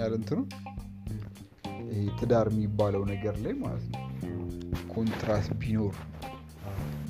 ይመስለኛል 0.00 0.12
እንትኑ 0.18 0.40
ትዳር 2.18 2.46
የሚባለው 2.52 3.02
ነገር 3.10 3.34
ላይ 3.44 3.54
ማለት 3.62 3.84
ነው። 3.92 4.02
ኮንትራት 4.92 5.46
ቢኖር 5.60 5.96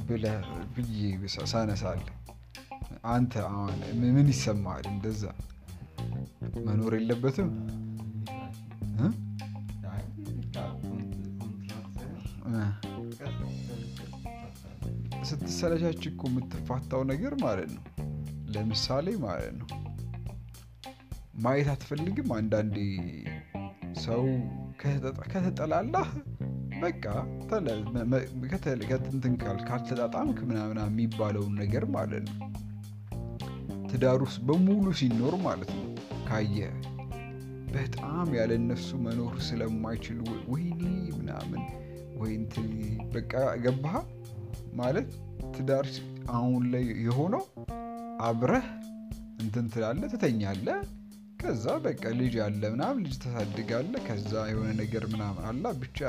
ብለህ 0.07 0.37
ብዬ 0.75 1.01
ሳነሳለ 1.47 2.01
አንተ 3.07 3.35
ምን 4.15 4.29
ይሰማል 4.33 4.85
እንደዛ? 4.93 5.23
መኖር 6.67 6.93
የለበትም? 6.99 7.51
እ? 8.99 9.09
ስትሰለቻች 15.29 16.03
እኮ 16.11 16.23
የምትፋታው 16.31 17.03
ነገር 17.11 17.33
ማለት 17.43 17.71
ነው። 17.77 17.85
ለምሳሌ 18.55 19.09
ማለት 19.25 19.53
ነው 19.59 19.69
ማየት 21.39 21.69
አትፈልግም? 21.69 22.29
አንዳንዴ 22.33 22.77
ሰው 24.03 24.23
ከተጠ- 24.83 25.27
ከተጠላላህ 25.33 26.09
በቃ 26.81 27.05
ከትንትን 28.91 29.35
ካል 29.37 29.59
ካልተጣጣምክ 29.69 30.39
ምናምና 30.43 30.81
የሚባለውን 30.87 31.55
ነገር 31.55 31.85
ማለት 31.91 32.27
ነው። 32.31 32.45
ትዳር 33.89 34.21
ውስጥ 34.23 34.41
በሙሉ 34.43 34.87
ሲኖር 34.93 35.35
ማለት 35.41 35.71
ነው። 35.77 35.85
ካየ 36.29 36.59
በጣም 37.73 38.29
ያለ 38.35 38.53
እነሱ 38.55 38.89
መኖር 38.99 39.35
ስለማይችሉ 39.41 40.21
ወይኔ 40.49 40.83
ምናምን 41.19 41.63
ወይ 42.19 42.33
በቃ 43.13 43.33
ገባህ? 43.65 43.97
ማለት 44.75 45.11
ትዳር 45.57 45.87
አሁን 46.31 46.63
ላይ 46.73 46.85
የሆነው 47.05 47.45
አብረህ 48.21 48.67
እንትን 49.43 49.67
ትላለህ 49.69 50.09
ትተኛለህ 50.15 50.79
ከዛ 51.41 51.65
በቃ 51.83 52.03
ልጅ 52.19 52.35
አለ 52.45 52.63
ምናምን 52.73 53.01
ልጅ 53.05 53.15
ተሳድጋለ 53.23 53.93
ከዛ 54.07 54.33
የሆነ 54.51 54.71
ነገር 54.81 55.05
ምናምን 55.13 55.43
አላ 55.51 55.73
ብቻ 55.83 56.01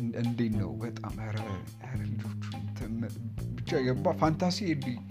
እን- 0.00 0.14
እንዴት 0.22 0.54
ነው 0.60 0.70
በጣም 0.82 1.14
ኧረ 1.24 1.38
ልጆቹ 2.04 2.44
ብቻ 3.56 3.70
ገባ 3.86 4.14
ፋንታሲ 4.20 4.58
የለ- 4.70 5.02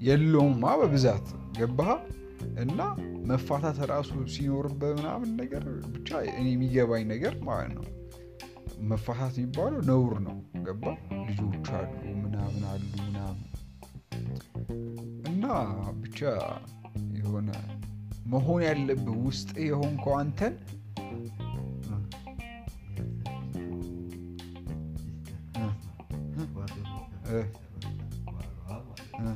የለውማ 0.00 0.64
በብዛት 0.80 1.26
ገባህ? 1.58 1.90
እና 2.62 2.80
መፋታት 3.28 3.78
ራሱ 3.90 4.10
ሲኖርበት 4.32 4.92
ምናምን 4.98 5.30
ነገር 5.38 5.62
ብቻ 5.94 6.10
እኔ 6.32 6.46
የሚገባኝ 6.50 7.04
ነገር 7.12 7.34
ማለት 7.46 7.72
ነው። 7.76 7.86
መፋታት 8.88 9.34
የሚባለው 9.38 9.80
ነውር 9.88 10.14
ነው። 10.26 10.36
ገባ 10.66 10.84
ልጆች 11.28 11.68
አሉ 11.78 11.92
ምናምን 12.24 12.62
አሉ 12.72 12.84
ምናምን 13.00 13.42
እና 15.30 15.44
ብቻ 16.02 16.20
የሆነ 17.18 17.50
መሆን 18.25 18.61
ያለብህ 18.67 19.17
ውስጥ 19.25 19.49
የሆንከው 19.65 20.13
አንተን 20.19 20.53
እ፣ 25.55 25.63
እ፣ 27.29 27.41
እ፣ 29.21 29.31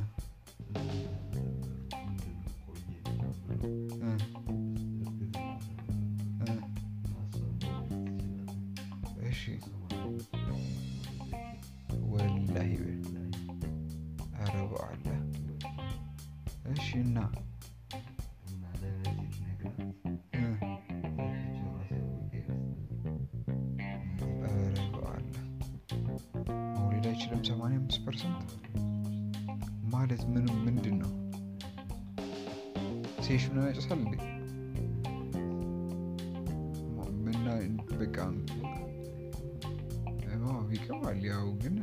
እ፣ 6.42 6.54
እሺ 9.26 9.42
ወላሂ 12.10 12.70
በል 12.78 13.02
ኧረ 14.38 14.54
በአላህ 14.70 15.18
እሺ 16.72 16.86
እና 17.02 17.18
አይችልም 27.31 27.59
85 27.59 27.99
ፐርሰንት? 28.05 28.49
ማለት 29.93 30.21
ምን 30.33 30.45
ምንድን 30.65 30.95
ነው 31.01 31.11
ሴሽ 33.25 33.43
ምን 33.49 33.65
ያጨሳል 33.67 33.99
እንዴ? 34.01 34.15
ምና 37.25 37.47
በቃ 38.01 38.17
ይቀማል 40.73 41.21
ያው 41.27 41.47
ግን 41.61 41.75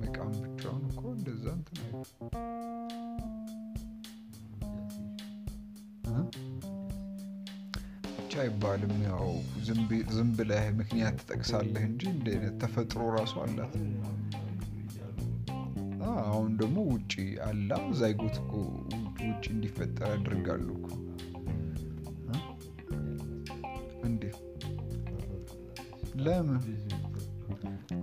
መቃም 0.00 0.32
ብቻውን 0.42 0.82
እኮ 0.90 1.02
እንደዛ 1.14 1.44
እንትን? 1.54 1.78
ብቻ 8.18 8.34
አይባልም። 8.42 8.94
ያው 9.06 9.28
ዝም 10.10 10.30
ብለህ 10.38 10.66
ምክንያት 10.80 11.16
ትጠቅሳለህ 11.20 11.84
እንጂ 11.88 12.02
እንደ 12.12 12.28
ተፈጥሮ 12.62 13.02
ራሱ 13.16 13.34
አላት 13.44 13.74
አሁን 16.38 16.52
ደግሞ 16.56 16.78
ውጭ 16.90 17.12
አላ 17.46 17.70
ዛይጎት 17.92 18.36
ውጭ 19.22 19.44
እንዲፈጠር 19.50 20.10
እ? 22.28 22.38
እንዴ? 24.04 24.22
ለምን? 26.16 26.62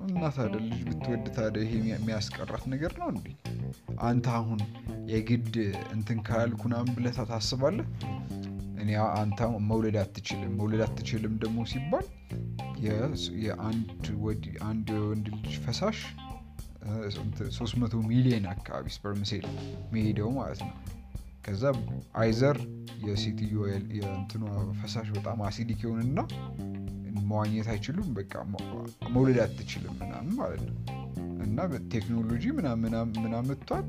እና 0.07 0.29
ታዲያ 0.35 0.59
ልጅ 0.65 0.81
ብትወድ 0.87 1.25
ታዲያ 1.35 1.63
ይሄ 1.63 1.73
የሚያ- 1.77 1.97
የሚያስቀራት 1.99 2.63
ነገር 2.67 2.91
ነው 2.99 3.07
እንዴ? 3.13 3.27
አንተ 4.01 4.27
አሁን 4.33 4.59
የግድ 5.09 5.55
እንትን 5.93 6.19
ካላልኩ 6.21 6.61
ምናምን 6.67 6.93
ብለህ 6.95 7.17
ታስባለህ? 7.31 7.87
እኔ 8.81 8.89
አንተ 9.15 9.39
መውለድ 9.67 9.95
አትችልም። 9.95 10.53
መውለድ 10.57 10.81
አትችልም 10.81 11.33
ደግሞ 11.37 11.59
ሲባል 11.65 12.05
የአንድ 13.45 14.89
የወንድ 14.95 15.27
ልጅ 15.35 15.55
ፈሳሽ 15.59 15.99
300 16.85 18.01
ሚሊዮን 18.09 18.45
አካባቢ 18.51 18.85
sperm 18.95 19.21
cell 19.29 19.45
መሄደው 19.93 20.29
ማለት 20.37 20.61
ነው። 20.63 20.75
ከዛ 21.45 21.63
either 22.19 22.57
የሴትዮ 23.05 23.57
የእንትኗ 23.97 24.43
ፈሳሽ 24.79 25.07
በጣም 25.15 25.39
acidic 25.47 25.79
ይሆንና 25.85 26.19
መዋኘት 27.27 27.67
አይችሉም 27.73 28.07
በቃ 28.17 28.33
መውለድ 29.13 29.37
አትችልም 29.45 29.93
ምናምን 30.01 30.33
ማለት 30.39 30.63
ነው። 30.67 30.75
እና 31.45 31.59
ምናምን 33.17 33.49
መጥቷል። 33.49 33.85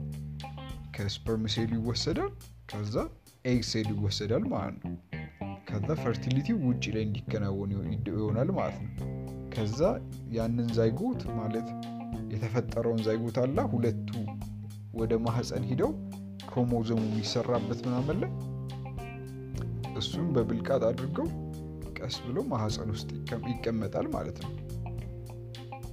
ከ 0.97 1.10
sperm 1.10 1.45
cell 1.55 1.71
ይወሰዳል 1.77 2.31
ከዛ 2.71 2.95
egg 3.45 3.61
cell 3.71 3.89
ይወሰዳል 3.95 4.45
ማለት 4.53 4.79
ነው። 4.85 4.95
ከዛ 5.69 5.89
fertility 6.03 6.49
ውጭ 6.63 6.85
ላይ 6.95 7.03
እንዲከናወን 7.07 7.71
ይሆ- 7.75 7.87
ይሆናል 8.13 8.51
ማለት 8.59 8.79
ነው። 8.85 8.93
ከዛ 9.55 9.81
ያንን 10.33 10.69
zygote 10.77 11.23
ማለት 11.39 11.69
የተፈጠረውን 12.37 13.03
ዛይጎት 13.07 13.39
አላ 13.43 13.61
ሁለቱ 13.73 14.11
ወደ 14.99 15.15
ማህፀን 15.25 15.65
ሂደው 15.71 15.91
ክሮሞዞሙ 16.49 17.01
የሚሰራበት 17.07 17.81
ምናምን 17.87 18.19
ላይ 18.23 18.33
እሱም 19.97 20.27
በብልቃጥ 20.35 20.83
አድርገው 20.89 21.29
ቀስ 21.99 22.17
ብሎ 22.25 22.39
ማህፀን 22.51 22.91
ውስጥ 22.95 23.09
ይቀመጣል 23.53 24.07
ማለት 24.17 24.39
ነው። 24.45 24.53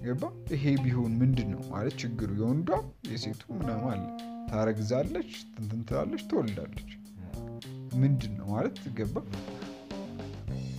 ገባ? 0.04 0.24
ይሄ 0.54 0.64
ቢሆን 0.84 1.12
ምንድን 1.22 1.50
ነው 1.54 1.62
ማለት 1.70 1.96
ችግሩ? 2.02 2.30
የወንዷ 2.40 2.70
የሴቱ 3.12 3.44
ምናምን 3.60 3.88
አለ። 3.94 4.04
ታረግዛለች 4.50 5.32
ትንትን 5.54 5.82
ትላለች 5.90 6.24
ትወልዳለች። 6.30 6.90
ምንድን 8.02 8.34
ነው 8.40 8.48
ማለት 8.56 8.80
ገባ? 9.00 9.16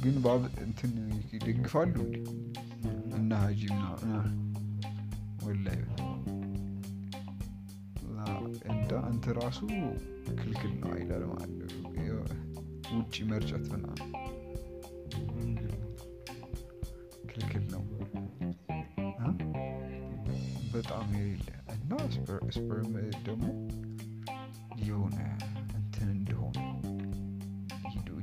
ግን 0.03 0.17
እንትን 0.65 0.93
ይደግፋሉ 1.35 1.95
እና 3.19 3.35
ሀጂ 3.45 3.63
እና 8.03 8.19
እንደ 8.71 8.91
አንተ 9.05 9.35
ራሱ 9.39 9.61
ክልክል 10.39 10.73
ነው 10.81 10.91
አይላል 10.95 11.25
ማለት 11.33 11.51
ነው። 11.77 11.91
ውጭ 12.95 13.17
መርጨት 13.29 13.67
ምናምን 13.73 14.11
ክልክል 17.31 17.65
ነው? 17.73 17.83
በጣም 20.75 21.09
የሌለ 21.15 21.47
እና 21.75 21.91
sper- 22.15 22.47
sperm 22.55 22.93
ደግሞ 23.25 23.45
የሆነ 24.85 25.19
እንትን 25.77 26.09
እንደሆነ 26.17 26.59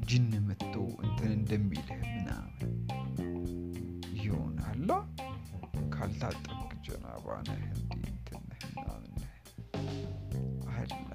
ጅን 0.07 0.31
መጥቶ 0.47 0.73
እንትን 1.05 1.31
እንደሚልህ 1.35 2.00
ነህ 7.47 7.63
እንዲህ 7.73 8.03
እንትን 8.11 8.41
ነህ 8.49 8.61
ምናምን 8.75 9.11
ነህ 9.15 9.33
አላ 10.75 11.11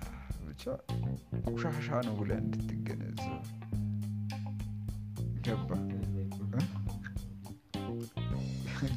ብቻ 0.47 0.65
ቆሻሻ 1.49 1.89
ነው 2.09 2.17
ብለህ 2.21 2.41
እንድትገነዘብ 2.45 3.43
ገባ 5.47 5.71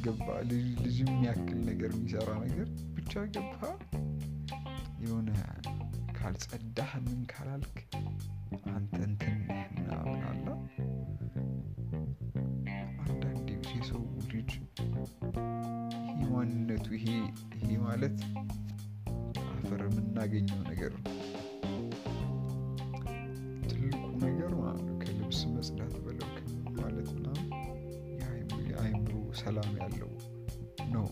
ገባ 0.04 0.26
ልጅ 0.50 0.96
ነገር 1.62 1.90
የሚሰራ 1.94 2.30
ነገር 2.44 2.68
ብቻ 2.96 3.22
ገባ 3.34 3.60
የሆነ 5.04 5.30
ምን 7.04 7.20
ካላልክ 7.32 7.76
አንተ 8.72 8.96
ይሄ 17.00 17.12
ይሄ 17.56 17.68
ማለት 17.82 18.16
አፈር 19.50 19.80
የምናገኘው 19.86 20.60
ነገር 20.70 20.92
ነው። 20.98 21.14
ትልቁ 23.64 24.02
ነገር 24.24 24.52
ከልብስ 25.02 25.40
መጽዳት 25.52 25.94
በለው 26.04 26.28
ማለት 26.78 27.08
ምናምን 27.16 27.46
የአእምሮ 28.68 29.12
ሰላም 29.34 29.70
ያለው 29.80 30.10
ነው። 30.94 31.06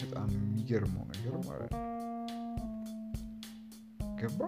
በጣም 0.00 0.28
የሚገርመው 0.38 1.04
ነገር 1.12 1.36
ማለት 1.48 1.72
ነው 1.74 1.86
ገባ 4.18 4.40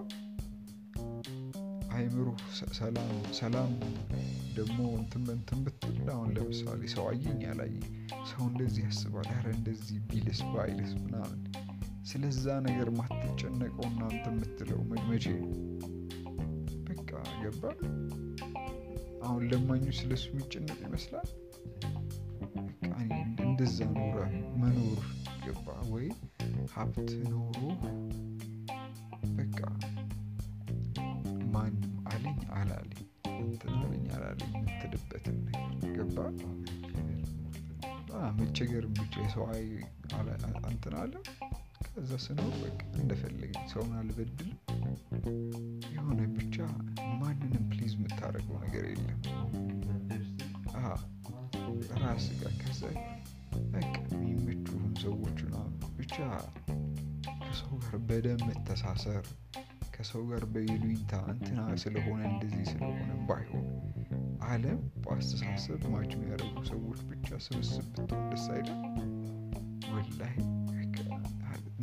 አይምሮ 2.01 2.27
ሰላም 3.39 3.71
ደግሞ 4.57 4.79
እንትን 5.31 5.59
ብትል 5.65 5.97
አሁን 6.13 6.29
ለምሳሌ 6.37 6.81
ሰው 6.95 7.03
አየኝ 7.11 7.41
ያላየ 7.47 7.75
ሰው 8.31 8.43
እንደዚህ 8.49 8.83
ያስባል 8.87 9.29
ረ 9.45 9.49
እንደዚህ 9.57 9.99
ቢልስ 10.09 10.41
ባይልስ 10.53 10.93
ምናምን 11.03 11.39
ስለዛ 12.11 12.45
ነገር 12.65 12.87
ማትጨነቀው 12.99 13.83
እናንተ 13.89 14.23
የምትለው 14.29 14.79
መቼ? 15.09 15.25
በቃ 16.87 17.09
ገባ? 17.41 17.63
አሁን 19.25 19.41
ለማኙ 19.51 19.85
ስለሱ 19.99 20.25
የሚጨነቅ 20.31 20.79
ይመስላል? 20.85 21.27
እንደዛ 23.45 23.77
ኖረ 23.97 24.17
መኖር 24.61 24.99
ገባ? 25.45 25.67
ወይ 25.93 26.07
ሀብት 26.73 27.11
ኖሮ 27.31 27.59
በቃ 29.37 29.59
ማንም 31.55 31.90
አለኝ 32.21 32.39
አላለኝ 32.55 32.99
አለኝ 33.75 34.03
አላለኝ 34.15 34.51
የምትልበትን 34.57 35.37
ነገር 35.45 35.69
ገባ 35.95 36.17
መቸገር 38.39 38.83
የሰው 39.21 39.43
አይ 39.51 39.63
እንትን 40.69 40.93
አለ። 41.01 41.13
ከዛ 41.87 42.11
ስኖር 42.25 42.51
በቃ 42.61 42.79
እንደፈለገኝ 42.95 43.63
ሰውን 43.71 43.91
አልበድልም። 43.99 44.51
የሆነ 45.93 46.19
ብቻ 46.35 46.57
ማንንም 47.21 47.65
please 47.71 47.93
የምታደርገው 47.97 48.59
ነገር 48.65 48.85
የለም። 48.91 49.19
ራስ 52.03 52.27
ጋር 52.41 52.53
ከዛ 52.61 52.81
በቃ 53.73 53.91
የሚመቹህም 54.13 54.93
ሰዎች 55.03 55.39
ብቻ 55.97 56.17
ከሰው 57.41 57.75
ጋር 57.83 57.97
በደም 58.07 58.43
መተሳሰር 58.49 59.25
ከሰው 60.01 60.21
ጋር 60.29 60.43
በይሉኝታ 60.53 61.11
እንትና 61.31 61.63
ስለሆነ 61.81 62.21
እንደዚህ 62.29 62.63
ስለሆነ 62.69 63.09
ባይሆን 63.27 63.65
አለም 64.47 64.79
በአስተሳሰብ 65.03 65.83
ማች 65.91 66.11
የሚያደርጉ 66.15 66.63
ሰዎች 66.69 66.99
ብቻ 67.09 67.37
ስብስብ 67.45 67.85
ብትሆን 67.91 68.23
ደስ 68.31 68.45
አይደል 68.55 68.79
ወላይ 69.91 70.33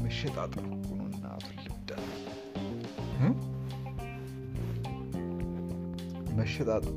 መሸጣጠር 0.03 0.67
እኮ 0.71 0.89
ነው 1.01 1.07
ልብዳ 1.67 1.93
መሸጣጠር 6.41 6.95